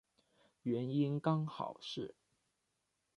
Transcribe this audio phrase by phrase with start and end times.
[0.63, 2.15] 原因刚好是